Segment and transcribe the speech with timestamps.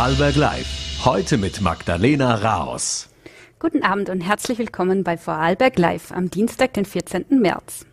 [0.00, 1.04] Vorarlberg Live.
[1.04, 3.10] Heute mit Magdalena Raos.
[3.58, 7.26] Guten Abend und herzlich willkommen bei Vorarlberg Live am Dienstag, den 14.
[7.28, 7.84] März.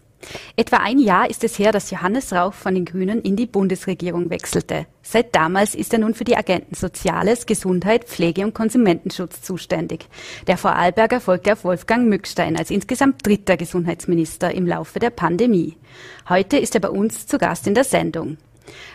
[0.55, 4.29] Etwa ein Jahr ist es her, dass Johannes Rauch von den Grünen in die Bundesregierung
[4.29, 4.87] wechselte.
[5.01, 10.07] Seit damals ist er nun für die Agenten Soziales, Gesundheit, Pflege und Konsumentenschutz zuständig.
[10.47, 15.75] Der Vorarlberger folgte auf Wolfgang Mückstein als insgesamt dritter Gesundheitsminister im Laufe der Pandemie.
[16.29, 18.37] Heute ist er bei uns zu Gast in der Sendung.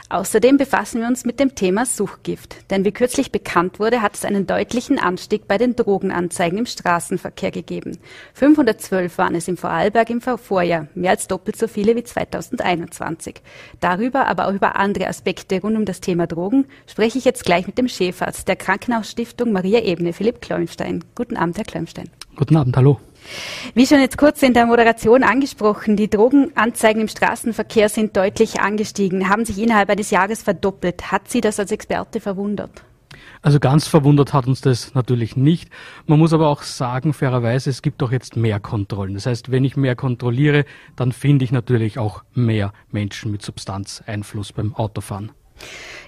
[0.09, 2.71] Außerdem befassen wir uns mit dem Thema Suchgift.
[2.71, 7.51] Denn wie kürzlich bekannt wurde, hat es einen deutlichen Anstieg bei den Drogenanzeigen im Straßenverkehr
[7.51, 7.99] gegeben.
[8.35, 13.37] 512 waren es im Vorarlberg im Vorjahr, mehr als doppelt so viele wie 2021.
[13.81, 17.67] Darüber, aber auch über andere Aspekte rund um das Thema Drogen spreche ich jetzt gleich
[17.67, 21.05] mit dem Chefarzt der Krankenhausstiftung Maria Ebene, Philipp Kleumstein.
[21.15, 22.11] Guten Abend, Herr Kleumstein.
[22.37, 22.99] Guten Abend, hallo.
[23.75, 29.29] Wie schon jetzt kurz in der Moderation angesprochen, die Drogenanzeigen im Straßenverkehr sind deutlich angestiegen,
[29.29, 31.11] haben sich innerhalb eines Jahres verdoppelt.
[31.13, 32.83] Hat Sie das als Experte verwundert?
[33.43, 35.69] Also ganz verwundert hat uns das natürlich nicht.
[36.07, 39.15] Man muss aber auch sagen, fairerweise, es gibt doch jetzt mehr Kontrollen.
[39.15, 40.65] Das heißt, wenn ich mehr kontrolliere,
[40.95, 45.33] dann finde ich natürlich auch mehr Menschen mit Substanzeinfluss beim Autofahren.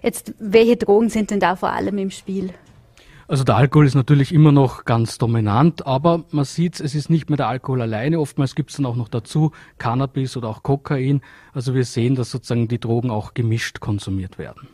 [0.02, 2.50] Jetzt, welche Drogen sind denn da vor allem im Spiel?
[3.26, 7.30] Also der Alkohol ist natürlich immer noch ganz dominant, aber man sieht, es ist nicht
[7.30, 8.20] mehr der Alkohol alleine.
[8.20, 11.22] Oftmals gibt es dann auch noch dazu Cannabis oder auch Kokain.
[11.52, 14.68] Also wir sehen, dass sozusagen die Drogen auch gemischt konsumiert werden.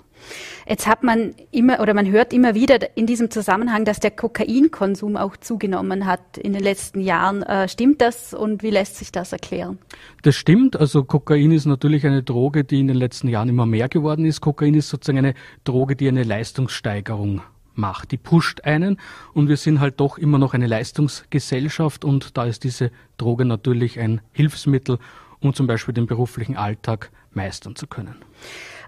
[0.69, 5.17] Jetzt hat man immer oder man hört immer wieder in diesem Zusammenhang, dass der Kokainkonsum
[5.17, 7.43] auch zugenommen hat in den letzten Jahren.
[7.43, 9.79] Äh, stimmt das und wie lässt sich das erklären?
[10.23, 10.77] Das stimmt.
[10.79, 14.41] Also Kokain ist natürlich eine Droge, die in den letzten Jahren immer mehr geworden ist.
[14.41, 17.43] Kokain ist sozusagen eine Droge, die eine Leistungssteigerung
[17.75, 18.13] macht.
[18.13, 18.99] Die pusht einen
[19.33, 23.99] und wir sind halt doch immer noch eine Leistungsgesellschaft und da ist diese Droge natürlich
[23.99, 24.99] ein Hilfsmittel,
[25.41, 28.17] um zum Beispiel den beruflichen Alltag meistern zu können.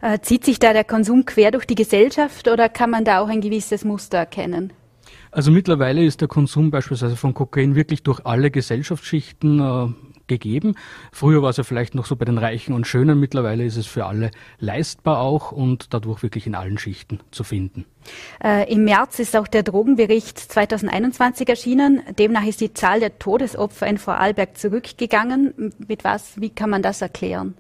[0.01, 3.29] Äh, zieht sich da der Konsum quer durch die Gesellschaft oder kann man da auch
[3.29, 4.73] ein gewisses Muster erkennen?
[5.31, 9.89] Also mittlerweile ist der Konsum beispielsweise von Kokain wirklich durch alle Gesellschaftsschichten äh,
[10.27, 10.75] gegeben.
[11.13, 13.87] Früher war es ja vielleicht noch so bei den Reichen und Schönen, mittlerweile ist es
[13.87, 17.85] für alle leistbar auch und dadurch wirklich in allen Schichten zu finden.
[18.43, 22.03] Äh, Im März ist auch der Drogenbericht 2021 erschienen.
[22.19, 25.73] Demnach ist die Zahl der Todesopfer in Vorarlberg zurückgegangen.
[25.87, 27.55] Mit was, wie kann man das erklären?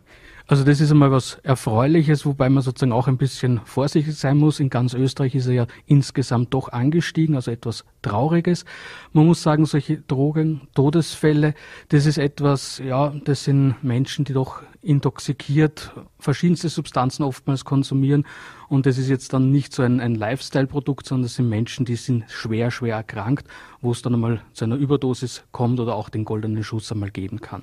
[0.46, 4.60] Also das ist einmal was Erfreuliches, wobei man sozusagen auch ein bisschen vorsichtig sein muss.
[4.60, 8.64] In ganz Österreich ist er ja insgesamt doch angestiegen, also etwas Trauriges.
[9.12, 11.54] Man muss sagen, solche Drogen, Todesfälle,
[11.90, 18.26] das ist etwas, ja, das sind Menschen, die doch intoxikiert verschiedenste Substanzen oftmals konsumieren.
[18.68, 21.96] Und das ist jetzt dann nicht so ein, ein Lifestyle-Produkt, sondern das sind Menschen, die
[21.96, 23.46] sind schwer, schwer erkrankt,
[23.80, 27.40] wo es dann einmal zu einer Überdosis kommt oder auch den goldenen Schuss einmal geben
[27.40, 27.62] kann.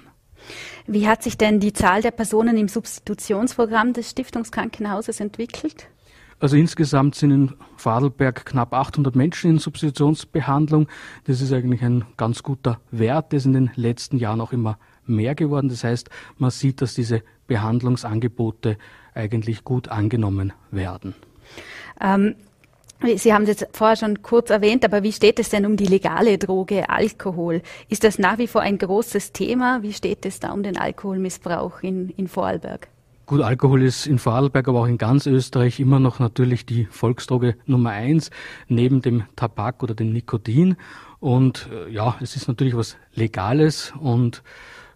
[0.88, 5.88] Wie hat sich denn die Zahl der Personen im Substitutionsprogramm des Stiftungskrankenhauses entwickelt?
[6.40, 10.88] Also insgesamt sind in Vorarlberg knapp 800 Menschen in Substitutionsbehandlung.
[11.26, 13.34] Das ist eigentlich ein ganz guter Wert.
[13.34, 15.68] Das ist in den letzten Jahren auch immer mehr geworden.
[15.68, 18.78] Das heißt, man sieht, dass diese Behandlungsangebote
[19.14, 21.14] eigentlich gut angenommen werden.
[22.00, 22.36] Ähm,
[23.16, 26.38] Sie haben es vorher schon kurz erwähnt, aber wie steht es denn um die legale
[26.38, 27.62] Droge Alkohol?
[27.88, 29.82] Ist das nach wie vor ein großes Thema?
[29.82, 32.90] Wie steht es da um den Alkoholmissbrauch in, in Vorarlberg?
[33.26, 37.56] Gut, Alkohol ist in Vorarlberg, aber auch in ganz Österreich immer noch natürlich die Volksdroge
[37.68, 38.32] Nummer eins,
[38.68, 40.76] neben dem Tabak oder dem Nikotin.
[41.22, 44.44] Und äh, ja, es ist natürlich was Legales und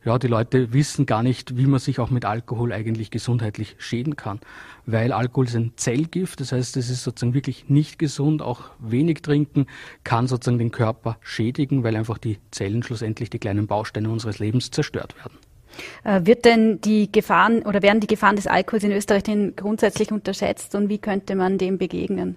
[0.06, 4.16] ja, die Leute wissen gar nicht, wie man sich auch mit Alkohol eigentlich gesundheitlich schäden
[4.16, 4.40] kann.
[4.86, 8.42] Weil Alkohol ist ein Zellgift, das heißt, es ist sozusagen wirklich nicht gesund.
[8.42, 9.68] Auch wenig trinken
[10.04, 14.72] kann sozusagen den Körper schädigen, weil einfach die Zellen schlussendlich die kleinen Bausteine unseres Lebens
[14.72, 15.38] zerstört werden.
[16.04, 20.12] Äh, wird denn die Gefahren oder werden die Gefahren des Alkohols in Österreich denn grundsätzlich
[20.12, 22.36] unterschätzt und wie könnte man dem begegnen?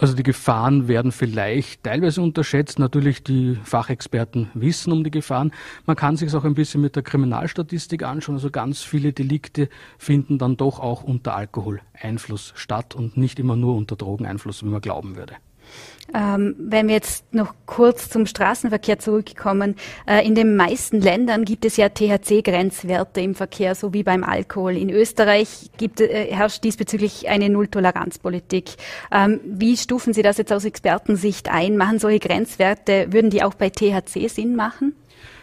[0.00, 2.78] Also die Gefahren werden vielleicht teilweise unterschätzt.
[2.78, 5.52] Natürlich die Fachexperten wissen um die Gefahren.
[5.84, 8.36] Man kann sich es auch ein bisschen mit der Kriminalstatistik anschauen.
[8.36, 9.68] Also ganz viele Delikte
[9.98, 14.80] finden dann doch auch unter Alkoholeinfluss statt und nicht immer nur unter Drogeneinfluss, wie man
[14.80, 15.34] glauben würde.
[16.12, 19.76] Ähm, wenn wir jetzt noch kurz zum Straßenverkehr zurückkommen,
[20.06, 24.76] äh, in den meisten Ländern gibt es ja THC-Grenzwerte im Verkehr, so wie beim Alkohol.
[24.76, 28.70] In Österreich gibt, äh, herrscht diesbezüglich eine Nulltoleranzpolitik.
[29.12, 31.76] Ähm, wie stufen Sie das jetzt aus Expertensicht ein?
[31.76, 34.94] Machen solche Grenzwerte, würden die auch bei THC Sinn machen?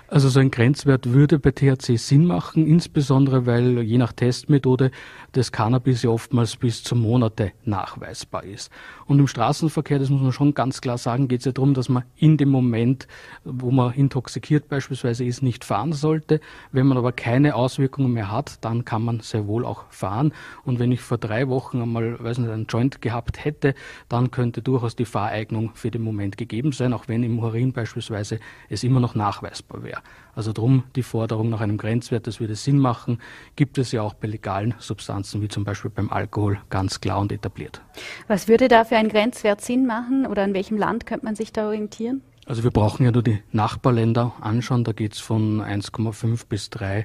[0.10, 4.92] Also so ein Grenzwert würde bei THC Sinn machen, insbesondere weil je nach Testmethode
[5.34, 8.72] das Cannabis ja oftmals bis zu Monate nachweisbar ist.
[9.06, 11.90] Und im Straßenverkehr, das muss man schon ganz klar sagen, geht es ja darum, dass
[11.90, 13.06] man in dem Moment,
[13.44, 16.40] wo man intoxikiert beispielsweise ist, nicht fahren sollte.
[16.72, 20.32] Wenn man aber keine Auswirkungen mehr hat, dann kann man sehr wohl auch fahren.
[20.64, 23.76] Und wenn ich vor drei Wochen einmal, weiß nicht, einen Joint gehabt hätte,
[24.08, 28.40] dann könnte durchaus die Fahreignung für den Moment gegeben sein, auch wenn im Urin beispielsweise
[28.70, 29.97] es immer noch nachweisbar wäre.
[30.36, 33.20] Also drum die Forderung nach einem Grenzwert, das würde Sinn machen,
[33.56, 37.32] gibt es ja auch bei legalen Substanzen wie zum Beispiel beim Alkohol ganz klar und
[37.32, 37.82] etabliert.
[38.28, 41.52] Was würde da für ein Grenzwert Sinn machen oder in welchem Land könnte man sich
[41.52, 42.22] da orientieren?
[42.46, 47.00] Also wir brauchen ja nur die Nachbarländer anschauen, da geht es von 1,5 bis 3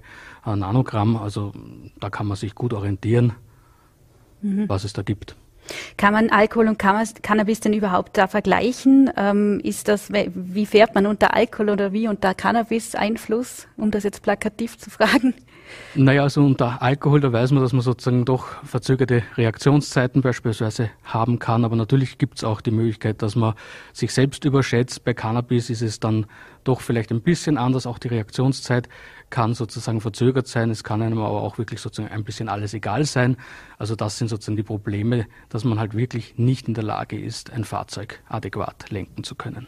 [0.47, 1.53] äh, Nanogramm, also
[1.99, 3.33] da kann man sich gut orientieren,
[4.41, 4.69] mhm.
[4.69, 5.35] was es da gibt.
[5.97, 9.11] Kann man Alkohol und Cannabis denn überhaupt da vergleichen?
[9.17, 14.05] Ähm, ist das, wie fährt man unter Alkohol oder wie unter Cannabis Einfluss, um das
[14.05, 15.35] jetzt plakativ zu fragen?
[15.95, 21.39] Naja, also unter Alkohol, da weiß man, dass man sozusagen doch verzögerte Reaktionszeiten beispielsweise haben
[21.39, 21.65] kann.
[21.65, 23.55] Aber natürlich gibt es auch die Möglichkeit, dass man
[23.93, 25.05] sich selbst überschätzt.
[25.05, 26.27] Bei Cannabis ist es dann
[26.65, 27.87] doch vielleicht ein bisschen anders.
[27.87, 28.89] Auch die Reaktionszeit
[29.31, 30.71] kann sozusagen verzögert sein.
[30.71, 33.37] Es kann einem aber auch wirklich sozusagen ein bisschen alles egal sein.
[33.79, 37.51] Also das sind sozusagen die Probleme, dass man halt wirklich nicht in der Lage ist,
[37.51, 39.67] ein Fahrzeug adäquat lenken zu können.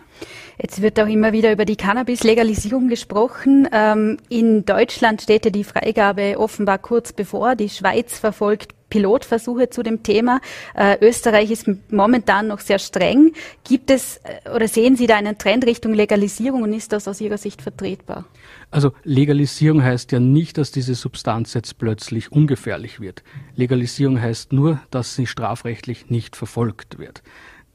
[0.61, 3.67] Jetzt wird auch immer wieder über die Cannabis-Legalisierung gesprochen.
[3.73, 7.57] Ähm, in Deutschland steht ja die Freigabe offenbar kurz bevor.
[7.57, 10.41] Die Schweiz verfolgt Pilotversuche zu dem Thema.
[10.75, 13.33] Äh, Österreich ist momentan noch sehr streng.
[13.65, 17.21] Gibt es äh, oder sehen Sie da einen Trend Richtung Legalisierung und ist das aus
[17.21, 18.25] Ihrer Sicht vertretbar?
[18.71, 23.23] Also Legalisierung heißt ja nicht, dass diese Substanz jetzt plötzlich ungefährlich wird.
[23.55, 27.23] Legalisierung heißt nur, dass sie strafrechtlich nicht verfolgt wird.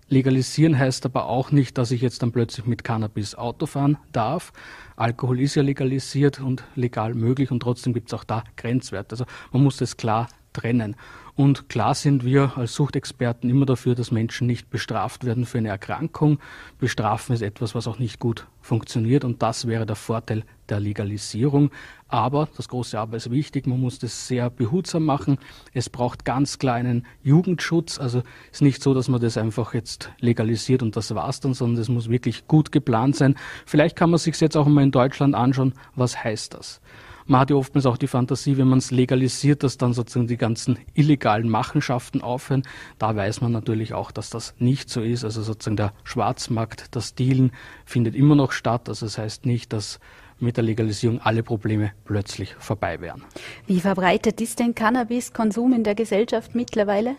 [0.10, 4.52] Legalisieren heißt aber auch nicht, dass ich jetzt dann plötzlich mit Cannabis Auto fahren darf.
[4.96, 9.14] Alkohol ist ja legalisiert und legal möglich und trotzdem gibt es auch da Grenzwerte.
[9.14, 10.96] Also man muss das klar trennen.
[11.40, 15.70] Und klar sind wir als Suchtexperten immer dafür, dass Menschen nicht bestraft werden für eine
[15.70, 16.38] Erkrankung.
[16.80, 21.72] Bestrafen ist etwas, was auch nicht gut funktioniert und das wäre der Vorteil der Legalisierung.
[22.10, 25.38] Aber das große Aber ist wichtig, man muss das sehr behutsam machen.
[25.74, 28.00] Es braucht ganz klar einen Jugendschutz.
[28.00, 28.20] Also
[28.52, 31.82] es ist nicht so, dass man das einfach jetzt legalisiert und das war's dann, sondern
[31.82, 33.36] es muss wirklich gut geplant sein.
[33.66, 36.82] Vielleicht kann man sich jetzt auch mal in Deutschland anschauen, was heißt das?
[37.30, 40.36] Man hat ja oftmals auch die Fantasie, wenn man es legalisiert, dass dann sozusagen die
[40.36, 42.64] ganzen illegalen Machenschaften aufhören.
[42.98, 45.24] Da weiß man natürlich auch, dass das nicht so ist.
[45.24, 47.52] Also sozusagen der Schwarzmarkt, das Dealen
[47.86, 48.90] findet immer noch statt.
[48.90, 50.00] Also das heißt nicht, dass
[50.40, 53.22] mit der Legalisierung alle Probleme plötzlich vorbei wären.
[53.68, 57.16] Wie verbreitet ist denn Cannabiskonsum in der Gesellschaft mittlerweile?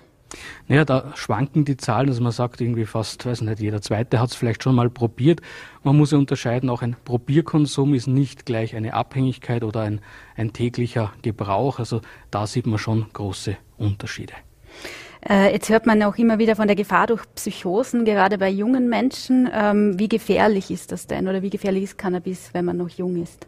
[0.68, 4.30] Naja, da schwanken die Zahlen, also man sagt irgendwie fast, weiß nicht, jeder Zweite hat
[4.30, 5.40] es vielleicht schon mal probiert.
[5.82, 10.00] Man muss ja unterscheiden, auch ein Probierkonsum ist nicht gleich eine Abhängigkeit oder ein,
[10.36, 11.78] ein täglicher Gebrauch.
[11.78, 12.00] Also
[12.30, 14.34] da sieht man schon große Unterschiede.
[15.28, 18.88] Äh, jetzt hört man auch immer wieder von der Gefahr durch Psychosen, gerade bei jungen
[18.88, 19.50] Menschen.
[19.52, 23.22] Ähm, wie gefährlich ist das denn oder wie gefährlich ist Cannabis, wenn man noch jung
[23.22, 23.46] ist?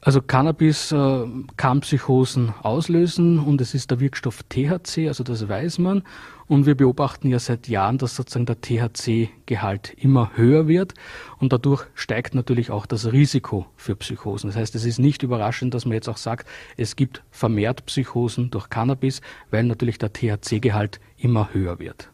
[0.00, 1.26] Also Cannabis äh,
[1.56, 6.02] kann Psychosen auslösen und es ist der Wirkstoff THC, also das weiß man.
[6.46, 10.94] Und wir beobachten ja seit Jahren, dass sozusagen der THC-Gehalt immer höher wird
[11.38, 14.48] und dadurch steigt natürlich auch das Risiko für Psychosen.
[14.48, 16.46] Das heißt, es ist nicht überraschend, dass man jetzt auch sagt,
[16.76, 22.10] es gibt vermehrt Psychosen durch Cannabis, weil natürlich der THC-Gehalt immer höher wird.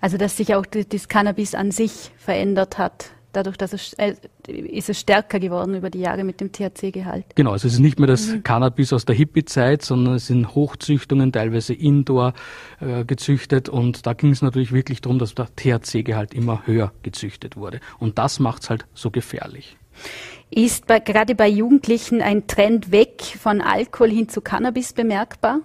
[0.00, 4.14] Also dass sich auch das Cannabis an sich verändert hat dadurch, dass es, äh,
[4.46, 7.26] ist es stärker geworden über die Jahre mit dem THC-Gehalt.
[7.34, 8.42] Genau, also es ist nicht mehr das mhm.
[8.42, 12.34] Cannabis aus der Hippie-Zeit, sondern es sind Hochzüchtungen, teilweise indoor
[12.80, 17.56] äh, gezüchtet und da ging es natürlich wirklich darum, dass der THC-Gehalt immer höher gezüchtet
[17.56, 19.76] wurde und das macht es halt so gefährlich.
[20.50, 25.60] Ist bei, gerade bei Jugendlichen ein Trend weg von Alkohol hin zu Cannabis bemerkbar?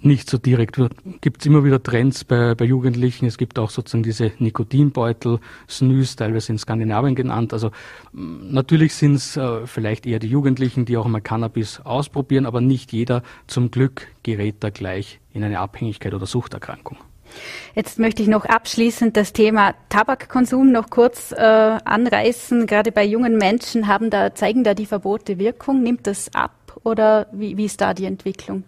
[0.00, 0.80] Nicht so direkt.
[1.20, 3.26] Gibt es immer wieder Trends bei, bei Jugendlichen.
[3.26, 7.52] Es gibt auch sozusagen diese Nikotinbeutel, Snus, teilweise in Skandinavien genannt.
[7.52, 7.70] Also
[8.12, 12.92] natürlich sind es äh, vielleicht eher die Jugendlichen, die auch mal Cannabis ausprobieren, aber nicht
[12.92, 16.98] jeder zum Glück gerät da gleich in eine Abhängigkeit oder Suchterkrankung.
[17.74, 22.66] Jetzt möchte ich noch abschließend das Thema Tabakkonsum noch kurz äh, anreißen.
[22.66, 25.82] Gerade bei jungen Menschen haben da, zeigen da die Verbote Wirkung.
[25.82, 28.64] Nimmt das ab oder wie, wie ist da die Entwicklung?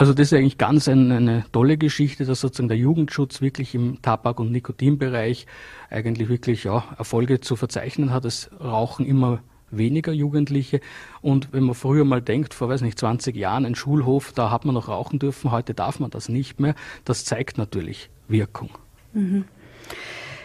[0.00, 4.00] Also das ist eigentlich ganz ein, eine tolle Geschichte, dass sozusagen der Jugendschutz wirklich im
[4.00, 5.44] Tabak- und Nikotinbereich
[5.90, 8.24] eigentlich wirklich ja, Erfolge zu verzeichnen hat.
[8.24, 9.40] Es rauchen immer
[9.70, 10.80] weniger Jugendliche.
[11.20, 14.64] Und wenn man früher mal denkt, vor weiß nicht 20 Jahren, ein Schulhof, da hat
[14.64, 16.74] man noch rauchen dürfen, heute darf man das nicht mehr.
[17.04, 18.70] Das zeigt natürlich Wirkung.
[19.12, 19.44] Mhm.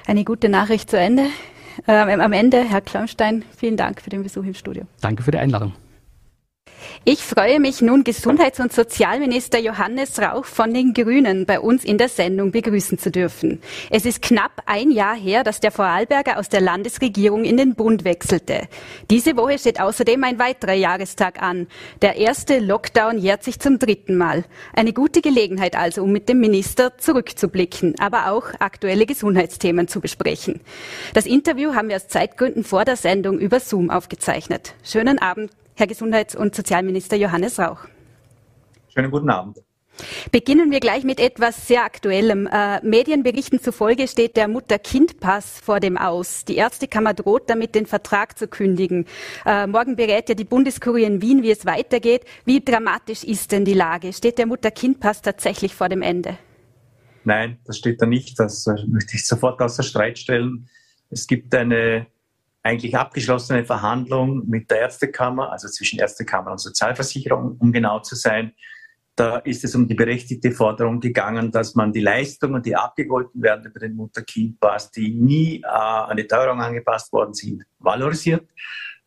[0.06, 1.28] Eine gute Nachricht zu Ende.
[1.88, 4.84] äh, am Ende, Herr Klaumstein, vielen Dank für den Besuch im Studio.
[5.00, 5.72] Danke für die Einladung.
[7.04, 11.98] Ich freue mich nun, Gesundheits- und Sozialminister Johannes Rauch von den Grünen bei uns in
[11.98, 13.62] der Sendung begrüßen zu dürfen.
[13.92, 18.06] Es ist knapp ein Jahr her, dass der Vorarlberger aus der Landesregierung in den Bund
[18.06, 18.68] wechselte.
[19.10, 21.68] Diese Woche steht außerdem ein weiterer Jahrestag an.
[22.02, 24.44] Der erste Lockdown jährt sich zum dritten Mal.
[24.74, 30.62] Eine gute Gelegenheit also, um mit dem Minister zurückzublicken, aber auch aktuelle Gesundheitsthemen zu besprechen.
[31.14, 34.74] Das Interview haben wir aus Zeitgründen vor der Sendung über Zoom aufgezeichnet.
[34.84, 35.52] Schönen Abend.
[35.76, 37.80] Herr Gesundheits- und Sozialminister Johannes Rauch.
[38.94, 39.58] Schönen guten Abend.
[40.32, 42.48] Beginnen wir gleich mit etwas sehr Aktuellem.
[42.48, 46.46] Äh, Medienberichten zufolge steht der Mutter-Kind-Pass vor dem Aus.
[46.46, 49.06] Die Ärztekammer droht damit, den Vertrag zu kündigen.
[49.46, 52.26] Äh, morgen berät ja die Bundeskurie in Wien, wie es weitergeht.
[52.44, 54.12] Wie dramatisch ist denn die Lage?
[54.14, 56.38] Steht der Mutter-Kind-Pass tatsächlich vor dem Ende?
[57.24, 58.40] Nein, das steht da nicht.
[58.40, 60.70] Das äh, möchte ich sofort außer Streit stellen.
[61.10, 62.08] Es gibt eine
[62.66, 68.54] eigentlich abgeschlossene Verhandlung mit der Ärztekammer, also zwischen Ärztekammer und Sozialversicherung, um genau zu sein.
[69.16, 73.66] Da ist es um die berechtigte Forderung gegangen, dass man die Leistungen, die abgegolten werden
[73.66, 78.50] über den Mutter-Kind-Pass, die nie äh, an die Teuerung angepasst worden sind, valorisiert.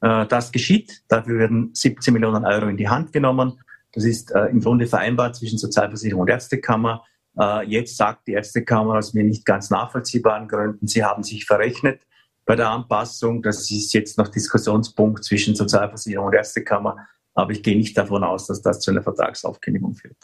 [0.02, 1.02] Äh, das geschieht.
[1.08, 3.60] Dafür werden 17 Millionen Euro in die Hand genommen.
[3.92, 7.04] Das ist äh, im Grunde vereinbart zwischen Sozialversicherung und Ärztekammer.
[7.36, 12.00] Äh, jetzt sagt die Ärztekammer aus mir nicht ganz nachvollziehbaren Gründen, sie haben sich verrechnet
[12.48, 13.42] bei der Anpassung.
[13.42, 16.96] Das ist jetzt noch Diskussionspunkt zwischen Sozialversicherung und Ärztekammer.
[17.34, 20.16] Aber ich gehe nicht davon aus, dass das zu einer Vertragsaufkündigung führt.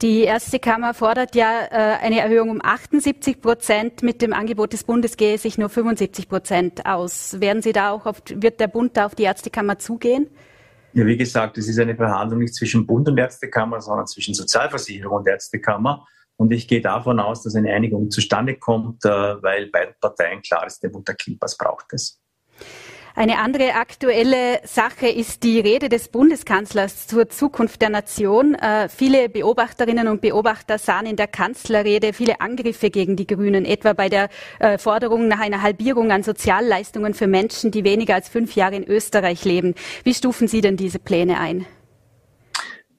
[0.00, 4.02] Die Ärztekammer fordert ja äh, eine Erhöhung um 78 Prozent.
[4.02, 7.40] Mit dem Angebot des Bundes gehe sich nur 75 Prozent aus.
[7.40, 10.28] Werden Sie da auch auf, wird der Bund da auf die Ärztekammer zugehen?
[10.92, 15.18] Ja, wie gesagt, es ist eine Verhandlung nicht zwischen Bund und Ärztekammer, sondern zwischen Sozialversicherung
[15.18, 16.06] und Ärztekammer.
[16.36, 20.66] Und ich gehe davon aus, dass eine Einigung zustande kommt, äh, weil beiden Parteien klar
[20.66, 22.20] ist, der Mutter-Kind-Pass braucht es.
[23.14, 28.54] Eine andere aktuelle Sache ist die Rede des Bundeskanzlers zur Zukunft der Nation.
[28.54, 33.92] Äh, viele Beobachterinnen und Beobachter sahen in der Kanzlerrede viele Angriffe gegen die Grünen, etwa
[33.92, 38.56] bei der äh, Forderung nach einer Halbierung an Sozialleistungen für Menschen, die weniger als fünf
[38.56, 39.74] Jahre in Österreich leben.
[40.04, 41.66] Wie stufen Sie denn diese Pläne ein?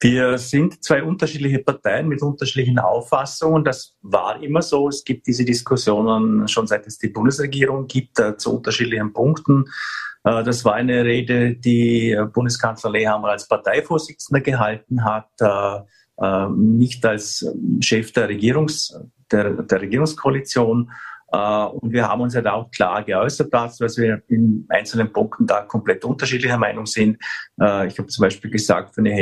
[0.04, 3.64] Wir sind zwei unterschiedliche Parteien mit unterschiedlichen Auffassungen.
[3.64, 4.90] Das war immer so.
[4.90, 9.64] Es gibt diese Diskussionen schon seit es die Bundesregierung gibt äh, zu unterschiedlichen Punkten.
[10.26, 15.80] Äh, das war eine Rede, die Bundeskanzler Lehammer als Parteivorsitzender gehalten hat, äh,
[16.18, 18.94] äh nicht als Chef der, Regierungs,
[19.32, 20.92] der, der Regierungskoalition.
[21.34, 25.12] Äh, und wir haben uns ja da auch klar geäußert dazu, dass wir in einzelnen
[25.12, 27.18] Punkten da komplett unterschiedlicher Meinung sind.
[27.60, 29.16] Äh, ich habe zum Beispiel gesagt, für eine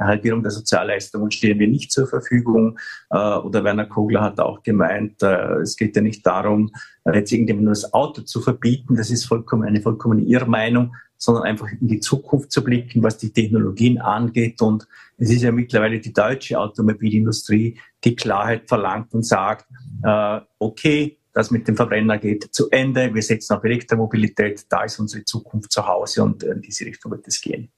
[0.00, 2.78] Halbierung der Sozialleistungen stehen wir nicht zur Verfügung.
[3.10, 6.70] Äh, oder Werner Kogler hat auch gemeint, es geht ja nicht darum,
[7.12, 8.96] jetzt irgendjemand nur das Auto zu verbieten.
[8.96, 13.30] Das ist vollkommen eine vollkommen Irrmeinung sondern einfach in die Zukunft zu blicken, was die
[13.30, 14.62] Technologien angeht.
[14.62, 14.88] Und
[15.18, 19.66] es ist ja mittlerweile die deutsche Automobilindustrie, die Klarheit verlangt und sagt,
[20.02, 23.14] äh, okay, das mit dem Verbrenner geht zu Ende.
[23.14, 24.64] Wir setzen auf Elektromobilität.
[24.68, 27.70] Da ist unsere Zukunft zu Hause und in diese Richtung wird es gehen.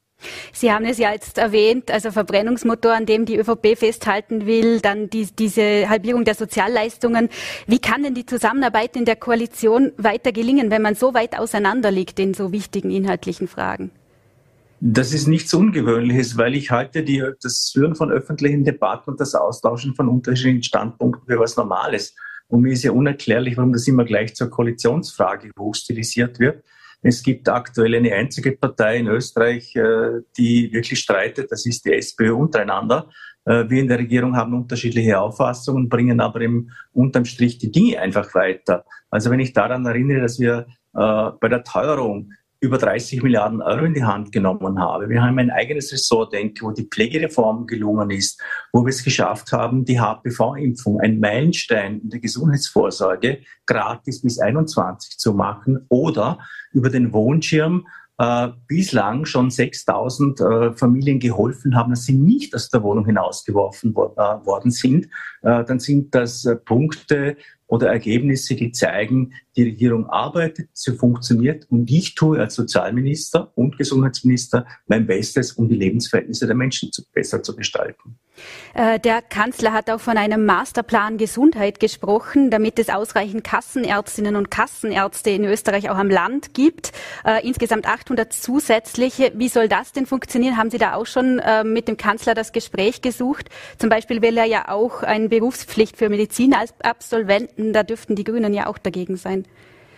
[0.53, 5.11] Sie haben es ja jetzt erwähnt, also Verbrennungsmotor, an dem die ÖVP festhalten will, dann
[5.11, 7.29] die, diese Halbierung der Sozialleistungen.
[7.67, 11.91] Wie kann denn die Zusammenarbeit in der Koalition weiter gelingen, wenn man so weit auseinander
[11.91, 13.91] liegt in so wichtigen inhaltlichen Fragen?
[14.85, 19.35] Das ist nichts Ungewöhnliches, weil ich halte die, das Führen von öffentlichen Debatten und das
[19.35, 22.17] Austauschen von unterschiedlichen Standpunkten für was Normales.
[22.53, 26.63] Und mir ist ja unerklärlich, warum das immer gleich zur Koalitionsfrage hochstilisiert wird.
[27.01, 31.95] Es gibt aktuell eine einzige Partei in Österreich, äh, die wirklich streitet, das ist die
[31.95, 33.09] SPÖ untereinander.
[33.47, 37.99] Äh, wir in der Regierung haben unterschiedliche Auffassungen, bringen aber im, unterm Strich die Dinge
[37.99, 38.85] einfach weiter.
[39.09, 43.85] Also wenn ich daran erinnere, dass wir äh, bei der Teuerung über 30 Milliarden Euro
[43.85, 45.09] in die Hand genommen habe.
[45.09, 48.40] Wir haben ein eigenes Ressort, denke, wo die Pflegereform gelungen ist,
[48.73, 55.19] wo wir es geschafft haben, die HPV-Impfung, ein Meilenstein in der Gesundheitsvorsorge, gratis bis 21
[55.19, 56.38] zu machen oder
[56.73, 57.85] über den Wohnschirm
[58.19, 63.92] äh, bislang schon 6000 äh, Familien geholfen haben, dass sie nicht aus der Wohnung hinausgeworfen
[63.97, 65.07] wo, äh, worden sind,
[65.42, 67.37] äh, dann sind das äh, Punkte,
[67.73, 73.79] oder Ergebnisse, die zeigen, die Regierung arbeitet, sie funktioniert und ich tue als Sozialminister und
[73.79, 78.19] Gesundheitsminister mein Bestes, um die Lebensverhältnisse der Menschen zu, besser zu gestalten.
[78.75, 84.50] Äh, der Kanzler hat auch von einem Masterplan Gesundheit gesprochen, damit es ausreichend Kassenärztinnen und
[84.50, 86.93] Kassenärzte in Österreich auch am Land gibt.
[87.25, 89.33] Äh, insgesamt 800 zusätzliche.
[89.35, 90.57] Wie soll das denn funktionieren?
[90.57, 93.50] Haben Sie da auch schon äh, mit dem Kanzler das Gespräch gesucht?
[93.79, 97.62] Zum Beispiel will er ja auch eine Berufspflicht für Medizinabsolventen.
[97.71, 99.45] Da dürften die Grünen ja auch dagegen sein.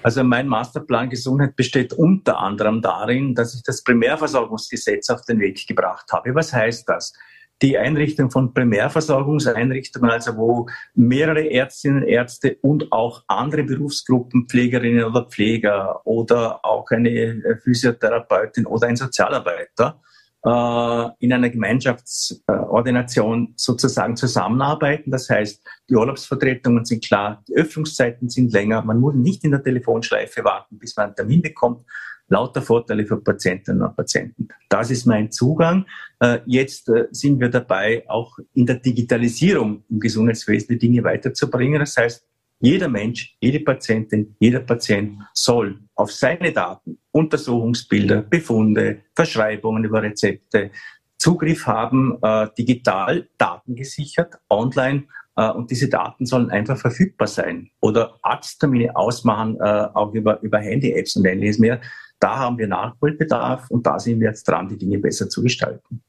[0.02, 5.66] Also mein Masterplan Gesundheit besteht unter anderem darin, dass ich das Primärversorgungsgesetz auf den Weg
[5.66, 6.34] gebracht habe.
[6.34, 7.14] Was heißt das?
[7.62, 15.24] Die Einrichtung von Primärversorgungseinrichtungen, also wo mehrere Ärztinnen, Ärzte und auch andere Berufsgruppen, Pflegerinnen oder
[15.24, 20.02] Pfleger oder auch eine Physiotherapeutin oder ein Sozialarbeiter
[20.44, 25.10] in einer Gemeinschaftsordination sozusagen zusammenarbeiten.
[25.10, 29.62] Das heißt, die Urlaubsvertretungen sind klar, die Öffnungszeiten sind länger, man muss nicht in der
[29.62, 31.86] Telefonschleife warten, bis man einen Termin bekommt.
[32.28, 34.48] Lauter Vorteile für Patientinnen und Patienten.
[34.68, 35.86] Das ist mein Zugang.
[36.20, 41.80] Äh, jetzt äh, sind wir dabei, auch in der Digitalisierung im Gesundheitswesen die Dinge weiterzubringen.
[41.80, 42.26] Das heißt,
[42.60, 50.70] jeder Mensch, jede Patientin, jeder Patient soll auf seine Daten, Untersuchungsbilder, Befunde, Verschreibungen über Rezepte
[51.18, 55.04] Zugriff haben, äh, digital, datengesichert, online
[55.36, 57.70] äh, und diese Daten sollen einfach verfügbar sein.
[57.80, 61.80] Oder Arzttermine ausmachen, äh, auch über, über Handy-Apps und ähnliches mehr.
[62.20, 66.02] Da haben wir Nachholbedarf und da sind wir jetzt dran, die Dinge besser zu gestalten.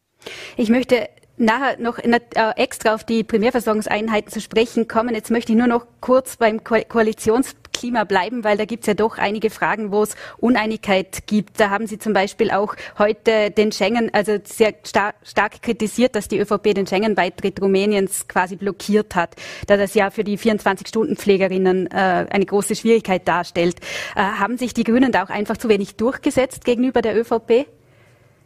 [0.57, 2.19] Ich möchte nachher noch äh,
[2.55, 5.13] extra auf die Primärversorgungseinheiten zu sprechen kommen.
[5.13, 8.93] Jetzt möchte ich nur noch kurz beim Ko Koalitionsklima bleiben, weil da gibt es ja
[8.93, 11.59] doch einige Fragen, wo es Uneinigkeit gibt.
[11.59, 16.27] Da haben Sie zum Beispiel auch heute den Schengen, also sehr star stark kritisiert, dass
[16.27, 19.35] die ÖVP den Schengen-Beitritt Rumäniens quasi blockiert hat,
[19.67, 23.77] da das ja für die 24-Stunden-Pflegerinnen äh, eine große Schwierigkeit darstellt.
[24.15, 27.67] Äh, haben sich die Grünen da auch einfach zu wenig durchgesetzt gegenüber der ÖVP?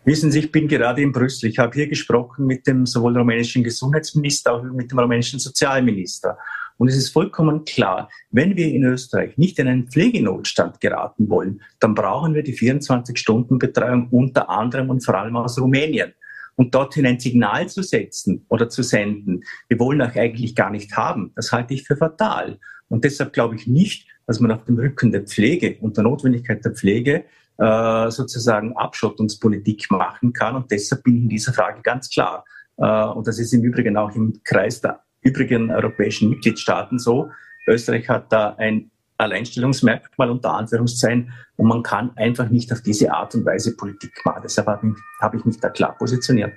[0.06, 1.50] Wissen Sie, ich bin gerade in Brüssel.
[1.50, 6.38] Ich habe hier gesprochen mit dem sowohl rumänischen Gesundheitsminister als auch mit dem rumänischen Sozialminister.
[6.78, 11.62] Und es ist vollkommen klar, wenn wir in Österreich nicht in einen Pflegenotstand geraten wollen,
[11.82, 16.14] dann brauchen wir die 24-Stunden-Betreuung unter anderem und vor allem aus Rumänien.
[16.56, 20.96] Und dorthin ein Signal zu setzen oder zu senden, wir wollen euch eigentlich gar nicht
[20.96, 22.60] haben, das halte ich für fatal.
[22.88, 26.64] Und deshalb glaube ich nicht, dass man auf dem Rücken der Pflege und der Notwendigkeit
[26.64, 27.26] der Pflege
[27.60, 30.56] äh, sozusagen Abschottungspolitik machen kann.
[30.56, 32.46] Und deshalb bin ich in dieser Frage ganz klar.
[32.78, 37.30] Äh, und das ist im Übrigen auch im Kreis der übrigen europäischen Mitgliedstaaten so.
[37.68, 43.36] Österreich hat da ein Alleinstellungsmerkmal unter Anführungszeichen und man kann einfach nicht auf diese Art
[43.36, 44.42] und Weise Politik machen.
[44.44, 46.54] Deshalb habe ich, mich da klar positioniert.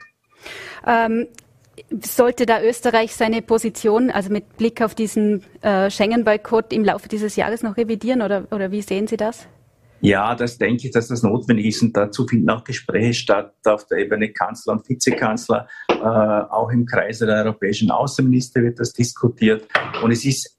[0.87, 1.27] Ähm,
[2.01, 7.35] sollte da Österreich seine Position, also mit Blick auf diesen äh, Schengen-Boykott im Laufe dieses
[7.35, 9.49] Jahres noch revidieren oder, oder wie sehen Sie das?
[10.05, 13.87] Ja, das denke ich, dass das notwendig ist und dazu finden auch Gespräche statt auf
[13.87, 15.69] der Ebene Kanzler und Vizekanzler.
[15.89, 19.69] Äh, auch im Kreise der europäischen Außenminister wird das diskutiert
[20.03, 20.59] und es ist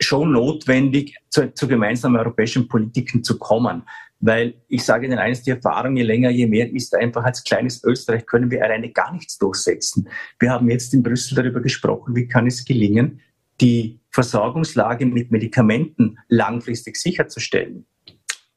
[0.00, 3.84] schon notwendig, zu, zu gemeinsamen europäischen Politiken zu kommen.
[4.18, 7.84] Weil ich sage Ihnen eines, die Erfahrung, je länger, je mehr ist einfach als kleines
[7.84, 10.08] Österreich können wir alleine gar nichts durchsetzen.
[10.40, 13.20] Wir haben jetzt in Brüssel darüber gesprochen, wie kann es gelingen,
[13.60, 17.86] die Versorgungslage mit Medikamenten langfristig sicherzustellen.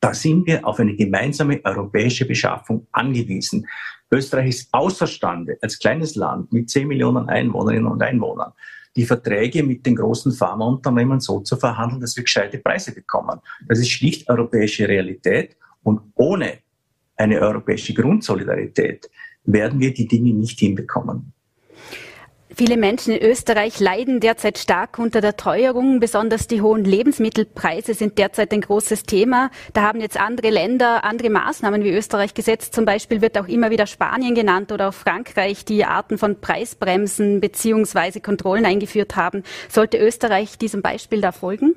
[0.04, 3.66] Da sind wir auf eine gemeinsame europäische Beschaffung angewiesen.
[4.12, 8.52] Österreich ist außerstande, als kleines Land mit 10 Millionen Einwohnerinnen und Einwohnern,
[8.98, 13.40] die Verträge mit den großen Pharmaunternehmen so zu verhandeln, dass wir gescheite Preise bekommen.
[13.66, 16.58] Das ist schlicht europäische Realität und ohne
[17.16, 19.10] eine europäische Grundsolidarität
[19.46, 21.33] werden wir die Dinge nicht hinbekommen.
[22.56, 26.00] Viele Menschen in Österreich leiden derzeit stark unter der Teuerung.
[26.00, 29.50] Besonders die hohen Lebensmittelpreise sind derzeit ein großes Thema.
[29.74, 32.76] Da haben jetzt andere Länder andere Maßnahmen wie Österreich gesetzt.
[32.76, 37.42] Zum Beispiel wird auch immer wieder Spanien genannt oder auch Frankreich, die Arten von Preisbremsen
[37.42, 39.42] beziehungsweise Kontrollen eingeführt haben.
[39.68, 41.74] Sollte Österreich diesem Beispiel da folgen?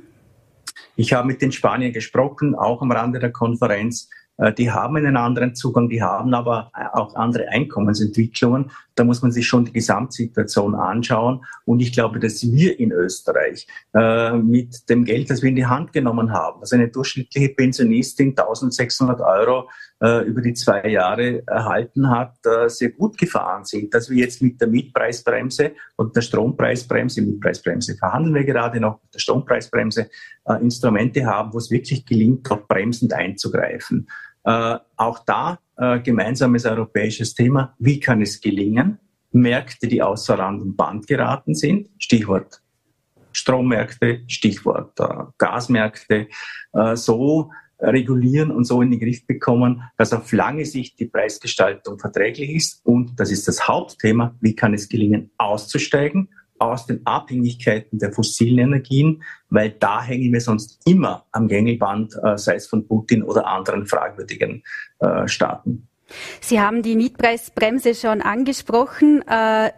[0.95, 4.11] Ich habe mit den Spaniern gesprochen, auch am Rande der Konferenz.
[4.37, 8.71] Äh, die haben einen anderen Zugang, die haben aber auch andere Einkommensentwicklungen.
[8.97, 11.45] Da muss man sich schon die Gesamtsituation anschauen.
[11.65, 15.67] Und ich glaube, dass wir in Österreich äh, mit dem Geld, das wir in die
[15.67, 19.69] Hand genommen haben, also eine durchschnittliche Pensionistin 1600 Euro
[20.03, 23.95] äh, über die zwei Jahre erhalten hat, äh, sehr gut gefahren sind.
[23.95, 29.15] Dass wir jetzt mit der Mietpreisbremse und der Strompreisbremse, Mietpreisbremse verhandeln wir gerade noch, mit
[29.15, 30.09] der Strompreisbremse
[30.47, 34.09] äh, Instrumente haben, wo es wirklich gelingt, auch bremsend einzugreifen.
[34.45, 37.75] Äh, auch da äh, gemeinsames europäisches Thema.
[37.79, 38.99] Wie kann es gelingen,
[39.33, 42.63] Märkte, die außer Rand und Band geraten sind, Stichwort
[43.33, 46.29] Strommärkte, Stichwort äh, Gasmärkte,
[46.73, 51.99] äh, so regulieren und so in den Griff bekommen, dass auf lange Sicht die Preisgestaltung
[51.99, 52.81] verträglich ist.
[52.87, 58.59] Und das ist das Hauptthema, wie kann es gelingen, auszusteigen aus den Abhängigkeiten der fossilen
[58.59, 63.47] Energien, weil da hängen wir sonst immer am Gängelband, äh, sei es von Putin oder
[63.47, 64.63] anderen fragwürdigen
[64.99, 65.89] äh, Staaten.
[66.41, 69.23] Sie haben die Mietpreisbremse schon angesprochen.
[69.27, 69.71] Äh,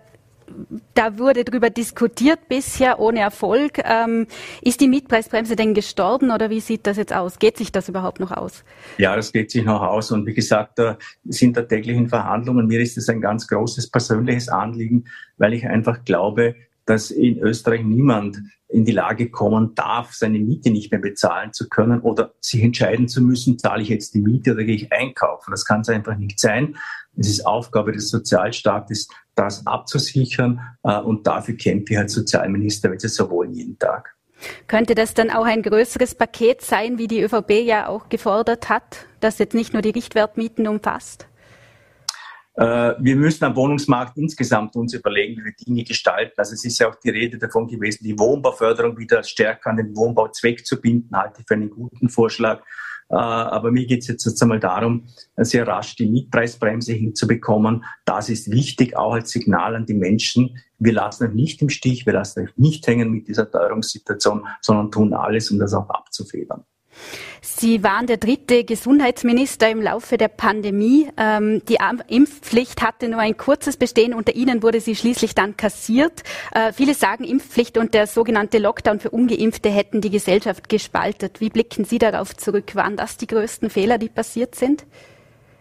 [0.94, 3.78] da wurde darüber diskutiert bisher ohne Erfolg.
[3.84, 4.26] Ähm,
[4.62, 7.38] ist die Mietpreisbremse denn gestorben oder wie sieht das jetzt aus?
[7.38, 8.64] Geht sich das überhaupt noch aus?
[8.98, 10.10] Ja, das geht sich noch aus.
[10.10, 12.66] Und wie gesagt, da sind da täglichen Verhandlungen.
[12.66, 15.04] Mir ist es ein ganz großes persönliches Anliegen,
[15.36, 16.54] weil ich einfach glaube,
[16.88, 21.68] dass in Österreich niemand in die Lage kommen darf, seine Miete nicht mehr bezahlen zu
[21.68, 25.50] können oder sich entscheiden zu müssen, zahle ich jetzt die Miete oder gehe ich einkaufen.
[25.50, 26.76] Das kann es einfach nicht sein.
[27.16, 33.08] Es ist Aufgabe des Sozialstaates, das abzusichern äh, und dafür kämpfe ich als Sozialminister, Sie
[33.08, 34.14] so wollen, jeden Tag.
[34.66, 39.06] Könnte das dann auch ein größeres Paket sein, wie die ÖVP ja auch gefordert hat,
[39.20, 41.27] das jetzt nicht nur die Richtwertmieten umfasst?
[42.58, 46.34] Äh, wir müssen am Wohnungsmarkt insgesamt uns überlegen, wie wir Dinge gestalten.
[46.36, 49.96] Also es ist ja auch die Rede davon gewesen, die Wohnbauförderung wieder stärker an den
[49.96, 52.60] Wohnbauzweck zu binden, halte ich für einen guten Vorschlag.
[53.10, 55.04] Äh, aber mir geht es jetzt, jetzt einmal darum,
[55.36, 57.84] sehr rasch die Mietpreisbremse hinzubekommen.
[58.04, 60.58] Das ist wichtig, auch als Signal an die Menschen.
[60.80, 64.90] Wir lassen euch nicht im Stich, wir lassen euch nicht hängen mit dieser Teuerungssituation, sondern
[64.90, 66.64] tun alles, um das auch abzufedern.
[67.40, 71.08] Sie waren der dritte Gesundheitsminister im Laufe der Pandemie.
[71.16, 74.14] Ähm, die Impfpflicht hatte nur ein kurzes Bestehen.
[74.14, 76.22] Unter Ihnen wurde sie schließlich dann kassiert.
[76.52, 81.40] Äh, viele sagen, Impfpflicht und der sogenannte Lockdown für Ungeimpfte hätten die Gesellschaft gespaltet.
[81.40, 82.74] Wie blicken Sie darauf zurück?
[82.74, 84.84] Waren das die größten Fehler, die passiert sind?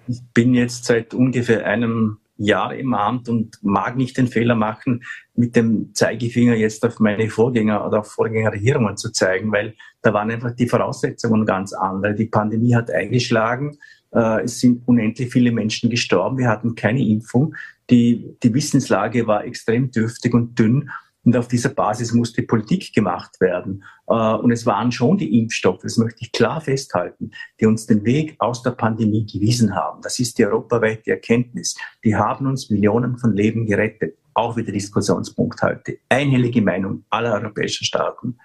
[0.08, 5.04] Ich bin jetzt seit ungefähr einem Jahr im Amt und mag nicht den Fehler machen,
[5.34, 10.32] mit dem Zeigefinger jetzt auf meine Vorgänger oder auf Vorgängerregierungen zu zeigen, weil da waren
[10.32, 12.16] einfach die Voraussetzungen ganz andere.
[12.16, 13.78] Die Pandemie hat eingeschlagen,
[14.14, 17.56] äh, es sind unendlich viele Menschen gestorben, wir hatten keine Impfung,
[17.90, 20.90] die, die Wissenslage war extrem dürftig und dünn
[21.28, 23.84] und auf dieser Basis musste Politik gemacht werden.
[24.08, 28.06] Äh, und es waren schon die Impfstoffe, das möchte ich klar festhalten, die uns den
[28.06, 30.02] Weg aus der Pandemie gewiesen haben.
[30.02, 31.76] Das ist die europaweite Erkenntnis.
[32.06, 34.18] Die haben uns Millionen von Leben gerettet.
[34.36, 35.98] Auch wieder Diskussionspunkt heute.
[36.08, 38.38] Einhellige Meinung aller europäischen Staaten.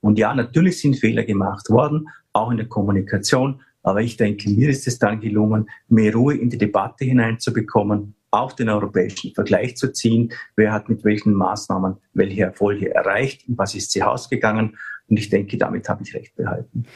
[0.00, 3.60] Und ja, natürlich sind Fehler gemacht worden, auch in der Kommunikation.
[3.82, 8.52] Aber ich denke, mir ist es dann gelungen, mehr Ruhe in die Debatte hineinzubekommen, auch
[8.52, 10.32] den europäischen Vergleich zu ziehen.
[10.56, 14.76] Wer hat mit welchen Maßnahmen welche Erfolge erreicht und was ist sie ausgegangen?
[15.08, 16.86] Und ich denke, damit habe ich recht behalten.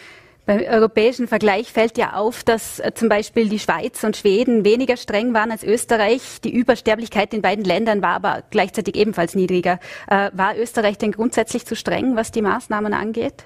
[0.47, 4.99] Beim europäischen Vergleich fällt ja auf, dass äh, zum Beispiel die Schweiz und Schweden weniger
[4.99, 6.43] streng waren als Österreich.
[6.43, 9.81] Die Übersterblichkeit in beiden Ländern war aber gleichzeitig ebenfalls niedriger.
[10.07, 13.45] Äh, war Österreich denn grundsätzlich zu streng, was die Maßnahmen angeht?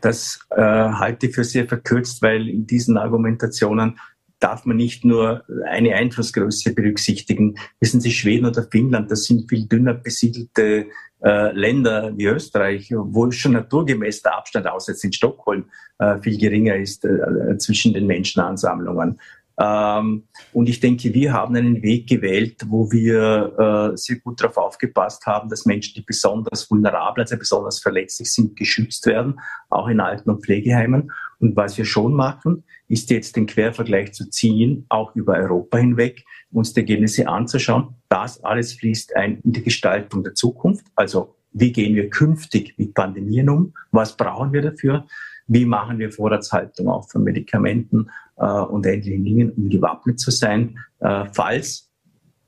[0.00, 4.00] Das äh, halte ich für sehr verkürzt, weil in diesen Argumentationen
[4.44, 7.56] darf man nicht nur eine Einflussgröße berücksichtigen.
[7.80, 10.88] Wissen Sie, Schweden oder Finnland, das sind viel dünner besiedelte
[11.24, 15.64] äh, Länder wie Österreich, wo schon naturgemäß der Abstand, außer jetzt in Stockholm,
[15.98, 19.18] äh, viel geringer ist äh, zwischen den Menschenansammlungen.
[19.58, 24.56] Ähm, und ich denke, wir haben einen Weg gewählt, wo wir äh, sehr gut darauf
[24.56, 29.40] aufgepasst haben, dass Menschen, die besonders vulnerabel, also besonders verletzlich sind, geschützt werden,
[29.70, 31.12] auch in Alten- und Pflegeheimen.
[31.38, 36.24] Und was wir schon machen, ist jetzt den Quervergleich zu ziehen, auch über Europa hinweg,
[36.50, 37.94] uns die Ergebnisse anzuschauen.
[38.08, 40.86] Das alles fließt ein in die Gestaltung der Zukunft.
[40.96, 43.74] Also wie gehen wir künftig mit Pandemien um?
[43.92, 45.06] Was brauchen wir dafür?
[45.46, 50.78] Wie machen wir Vorratshaltung auch von Medikamenten äh, und ähnlichen Dingen, um gewappnet zu sein,
[51.00, 51.90] äh, falls,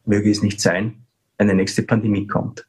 [0.05, 1.07] möge es nicht sein,
[1.39, 2.67] eine nächste Pandemie kommt.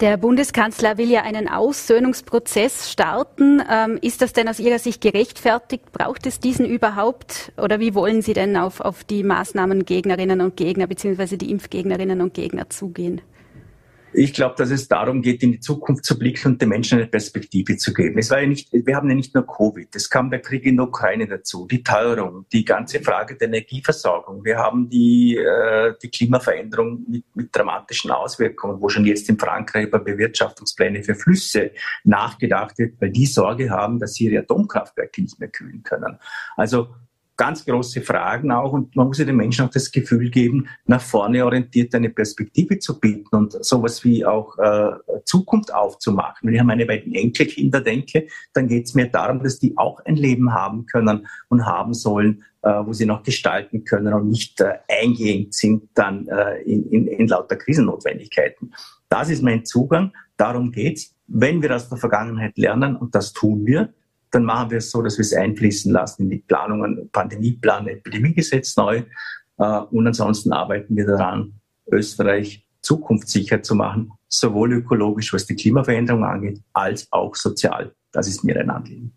[0.00, 3.60] Der Bundeskanzler will ja einen Aussöhnungsprozess starten.
[3.68, 5.90] Ähm, ist das denn aus Ihrer Sicht gerechtfertigt?
[5.92, 7.52] Braucht es diesen überhaupt?
[7.56, 12.20] Oder wie wollen Sie denn auf, auf die Maßnahmen Gegnerinnen und Gegner beziehungsweise die Impfgegnerinnen
[12.20, 13.20] und Gegner zugehen?
[14.18, 17.06] Ich glaube, dass es darum geht, in die Zukunft zu blicken und den Menschen eine
[17.06, 18.16] Perspektive zu geben.
[18.16, 20.76] Es war ja nicht, wir haben ja nicht nur Covid, es kam der Krieg in
[20.76, 24.42] der Ukraine dazu, die Teuerung, die ganze Frage der Energieversorgung.
[24.42, 29.88] Wir haben die, äh, die Klimaveränderung mit, mit dramatischen Auswirkungen, wo schon jetzt in Frankreich
[29.88, 31.72] über Bewirtschaftungspläne für Flüsse
[32.04, 36.18] nachgedacht wird, weil die Sorge haben, dass sie ihre Atomkraftwerke nicht mehr kühlen können.
[36.56, 36.88] Also
[37.36, 41.00] ganz große Fragen auch und man muss ja den Menschen auch das Gefühl geben, nach
[41.00, 44.92] vorne orientiert eine Perspektive zu bieten und sowas wie auch äh,
[45.24, 46.48] Zukunft aufzumachen.
[46.48, 50.00] Wenn ich an meine beiden Enkelkinder denke, dann geht es mir darum, dass die auch
[50.04, 54.60] ein Leben haben können und haben sollen, äh, wo sie noch gestalten können und nicht
[54.60, 58.72] äh, eingehend sind dann äh, in, in, in lauter Krisennotwendigkeiten.
[59.08, 61.14] Das ist mein Zugang, darum geht's.
[61.28, 63.92] Wenn wir aus der Vergangenheit lernen, und das tun wir,
[64.36, 68.76] dann machen wir es so, dass wir es einfließen lassen in die Planungen, Pandemieplan, Epidemiegesetz
[68.76, 69.02] neu.
[69.58, 71.54] Äh, und ansonsten arbeiten wir daran,
[71.90, 78.44] Österreich zukunftssicher zu machen, sowohl ökologisch, was die Klimaveränderung angeht, als auch sozial Das ist
[78.44, 79.12] mir ein Anliegen.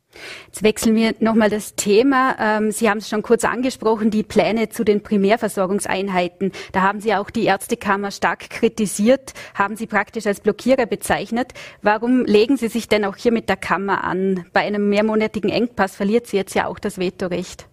[0.47, 2.35] Jetzt wechseln wir nochmal das Thema.
[2.37, 6.51] Ähm, Sie haben es schon kurz angesprochen, die Pläne zu den Primärversorgungseinheiten.
[6.73, 11.53] Da haben Sie auch die Ärztekammer stark kritisiert, haben Sie praktisch als Blockierer bezeichnet.
[11.81, 14.43] Warum legen Sie sich denn auch hier mit der Kammer an?
[14.51, 17.69] Bei einem mehrmonatigen Engpass verliert sie jetzt ja auch das Vetorecht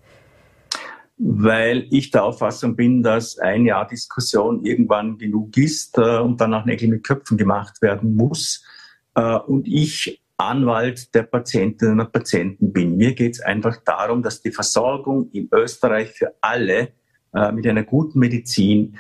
[1.19, 6.53] weil ich der Auffassung bin, dass ein Jahr Diskussion irgendwann genug ist äh, und dann
[6.53, 8.63] auch Nägel mit Köpfen gemacht werden muss.
[9.15, 12.97] Äh, und ich Anwalt der Patientinnen und Patienten bin.
[12.97, 16.93] Mir geht es einfach darum, dass die Versorgung in Österreich für alle
[17.35, 18.99] äh, mit einer guten Medizin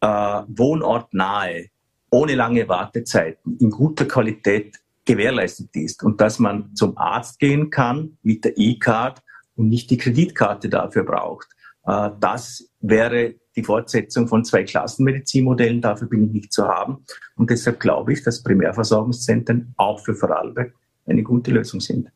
[0.00, 1.66] äh, wohnortnahe,
[2.10, 8.16] ohne lange Wartezeiten, in guter Qualität gewährleistet ist und dass man zum Arzt gehen kann
[8.22, 9.22] mit der E-Card
[9.56, 11.48] und nicht die Kreditkarte dafür braucht.
[11.84, 15.80] Äh, das wäre die Fortsetzung von zwei Klassenmedizinmodellen.
[15.80, 17.04] Dafür bin ich nicht zu haben.
[17.36, 20.72] Und deshalb glaube ich, dass Primärversorgungszentren auch für Vorarlberg
[21.06, 22.10] eine gute Lösung sind.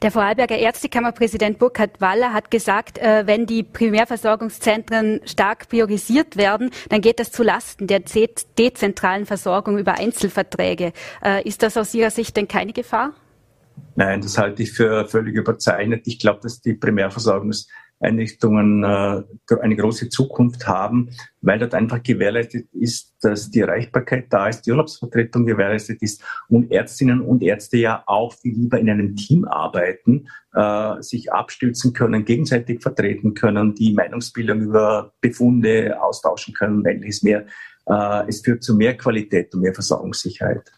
[0.00, 7.00] Der Vorarlberger Ärztekammerpräsident Burkhard Waller hat gesagt, äh, wenn die Primärversorgungszentren stark priorisiert werden, dann
[7.00, 8.02] geht das zulasten der
[8.58, 10.92] dezentralen Versorgung über Einzelverträge.
[11.24, 13.14] Äh, ist das aus Ihrer Sicht denn keine Gefahr?
[13.96, 16.02] Nein, das halte ich für völlig überzeichnet.
[16.06, 17.85] Ich glaube, dass die Primärversorgungseinrichtungen
[18.84, 19.22] äh,
[19.60, 24.70] eine große Zukunft haben, weil dort einfach gewährleistet ist, dass die Erreichbarkeit da ist, die
[24.70, 30.28] Urlaubsvertretung gewährleistet ist und Ärztinnen und Ärzte ja auch viel lieber in einem Team arbeiten,
[30.54, 37.22] äh, sich abstützen können, gegenseitig vertreten können, die Meinungsbildung über Befunde austauschen können und ähnliches
[37.22, 37.46] mehr.
[37.88, 40.70] Äh, es führt zu mehr Qualität und mehr Versorgungssicherheit.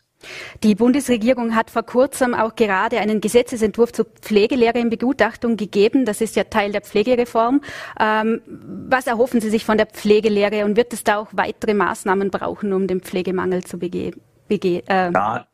[0.62, 6.04] Die Bundesregierung hat vor kurzem auch gerade einen Gesetzesentwurf zur Pflegelehre in Begutachtung gegeben.
[6.04, 7.60] Das ist ja Teil der Pflegereform.
[8.00, 12.30] Ähm, was erhoffen Sie sich von der Pflegelehre und wird es da auch weitere Maßnahmen
[12.30, 14.12] brauchen, um dem Pflegemangel zu, bege
[14.48, 15.12] bege äh,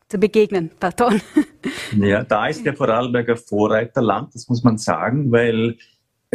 [0.09, 0.71] zu begegnen?
[0.79, 1.21] Pardon.
[1.97, 5.77] Ja, da ist der Vorarlberger Vorreiterland, das muss man sagen, weil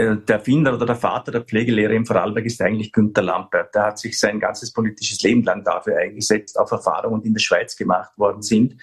[0.01, 3.75] der Erfinder oder der Vater der Pflegelehre im Vorarlberg ist eigentlich Günter Lampert.
[3.75, 7.41] Der hat sich sein ganzes politisches Leben lang dafür eingesetzt, auf Erfahrungen, die in der
[7.41, 8.77] Schweiz gemacht worden sind.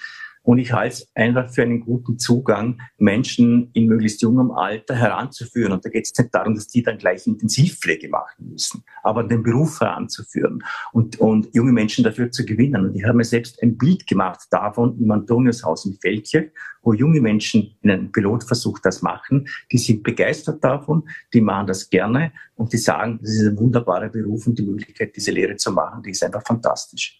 [0.47, 5.73] Und ich halte es einfach für einen guten Zugang, Menschen in möglichst jungem Alter heranzuführen.
[5.73, 9.43] Und da geht es nicht darum, dass die dann gleich Intensivpflege machen müssen, aber den
[9.43, 12.85] Beruf heranzuführen und, und junge Menschen dafür zu gewinnen.
[12.85, 16.49] Und ich habe mir selbst ein Bild gemacht davon im Antoniushaus in Feldkirch,
[16.81, 19.49] wo junge Menschen in einem Pilotversuch das machen.
[19.73, 24.07] Die sind begeistert davon, die machen das gerne und die sagen, das ist ein wunderbarer
[24.07, 27.19] Beruf und die Möglichkeit, diese Lehre zu machen, die ist einfach fantastisch.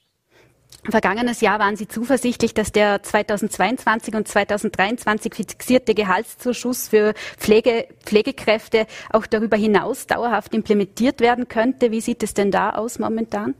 [0.91, 8.87] Vergangenes Jahr waren Sie zuversichtlich, dass der 2022 und 2023 fixierte Gehaltszuschuss für Pflege, Pflegekräfte
[9.09, 11.91] auch darüber hinaus dauerhaft implementiert werden könnte.
[11.91, 13.53] Wie sieht es denn da aus momentan?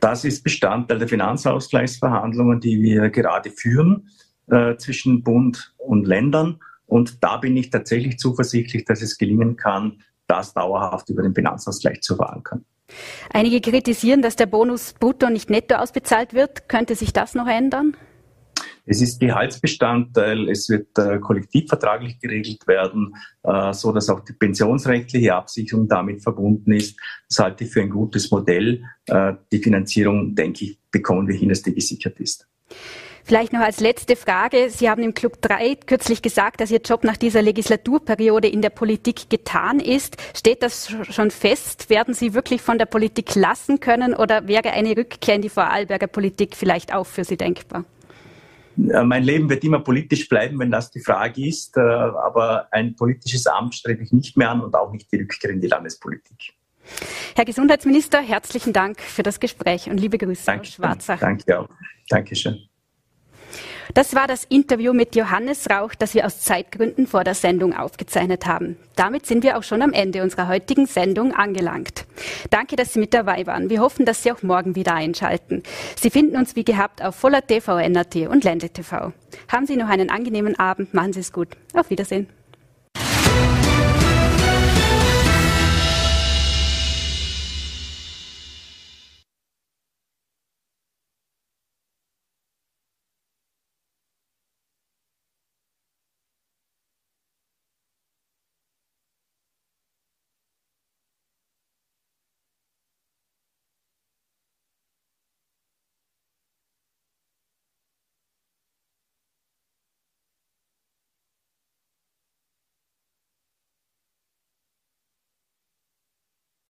[0.00, 4.08] Das ist Bestandteil der Finanzausgleichsverhandlungen, die wir gerade führen
[4.48, 6.60] äh, zwischen Bund und Ländern.
[6.86, 12.00] Und da bin ich tatsächlich zuversichtlich, dass es gelingen kann, das dauerhaft über den Finanzausgleich
[12.00, 12.64] zu verankern.
[13.32, 16.68] Einige kritisieren, dass der Bonus brutto nicht netto ausbezahlt wird.
[16.68, 17.96] Könnte sich das noch ändern?
[18.88, 25.34] Es ist Gehaltsbestandteil, es wird äh, kollektivvertraglich geregelt werden, äh, so dass auch die pensionsrechtliche
[25.34, 26.96] Absicherung damit verbunden ist.
[27.28, 28.84] Das halte ich für ein gutes Modell.
[29.06, 32.46] Äh, die Finanzierung, denke ich, bekommen wir hin, dass die gesichert ist.
[33.26, 34.70] Vielleicht noch als letzte Frage.
[34.70, 38.70] Sie haben im Club 3 kürzlich gesagt, dass Ihr Job nach dieser Legislaturperiode in der
[38.70, 40.16] Politik getan ist.
[40.32, 41.90] Steht das schon fest?
[41.90, 46.06] Werden Sie wirklich von der Politik lassen können oder wäre eine Rückkehr in die Vorarlberger
[46.06, 47.84] Politik vielleicht auch für Sie denkbar?
[48.76, 51.76] Mein Leben wird immer politisch bleiben, wenn das die Frage ist.
[51.76, 55.50] Äh, aber ein politisches Amt strebe ich nicht mehr an und auch nicht die Rückkehr
[55.50, 56.54] in die Landespolitik.
[57.34, 61.18] Herr Gesundheitsminister, herzlichen Dank für das Gespräch und liebe Grüße Danke, aus Schwarzach.
[61.18, 61.68] Danke auch.
[62.08, 62.68] Dankeschön.
[63.96, 68.44] Das war das Interview mit Johannes Rauch, das wir aus Zeitgründen vor der Sendung aufgezeichnet
[68.44, 68.76] haben.
[68.94, 72.04] Damit sind wir auch schon am Ende unserer heutigen Sendung angelangt.
[72.50, 73.70] Danke, dass Sie mit dabei waren.
[73.70, 75.62] Wir hoffen, dass Sie auch morgen wieder einschalten.
[75.98, 79.14] Sie finden uns wie gehabt auf Voller TV, NRT und Ländle TV.
[79.48, 80.92] Haben Sie noch einen angenehmen Abend.
[80.92, 81.48] Machen Sie es gut.
[81.72, 82.28] Auf Wiedersehen.